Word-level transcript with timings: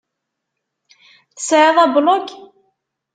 Tesεiḍ 1.35 1.77
ablug? 1.85 2.27